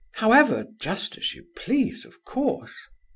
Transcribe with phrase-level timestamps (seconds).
[0.15, 2.75] However, just as you please, of course."